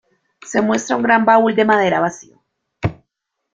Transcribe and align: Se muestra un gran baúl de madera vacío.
Se 0.43 0.63
muestra 0.63 0.95
un 0.95 1.03
gran 1.03 1.25
baúl 1.25 1.55
de 1.55 1.63
madera 1.63 1.99
vacío. 1.99 2.41